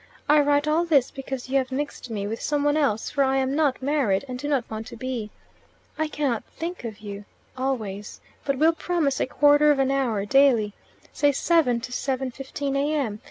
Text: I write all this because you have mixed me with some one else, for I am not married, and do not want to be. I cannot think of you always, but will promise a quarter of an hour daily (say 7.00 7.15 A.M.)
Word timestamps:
I 0.27 0.39
write 0.39 0.67
all 0.67 0.83
this 0.83 1.11
because 1.11 1.47
you 1.47 1.59
have 1.59 1.71
mixed 1.71 2.09
me 2.09 2.25
with 2.25 2.41
some 2.41 2.63
one 2.63 2.75
else, 2.75 3.11
for 3.11 3.23
I 3.23 3.37
am 3.37 3.55
not 3.55 3.83
married, 3.83 4.25
and 4.27 4.39
do 4.39 4.47
not 4.47 4.65
want 4.67 4.87
to 4.87 4.95
be. 4.95 5.29
I 5.95 6.07
cannot 6.07 6.43
think 6.57 6.83
of 6.83 7.01
you 7.01 7.25
always, 7.55 8.19
but 8.43 8.57
will 8.57 8.73
promise 8.73 9.19
a 9.19 9.27
quarter 9.27 9.69
of 9.69 9.77
an 9.77 9.91
hour 9.91 10.25
daily 10.25 10.73
(say 11.13 11.29
7.00 11.29 11.81
7.15 11.83 12.75
A.M.) 12.75 13.19